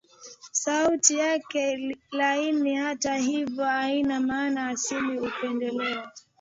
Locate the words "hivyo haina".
3.17-4.19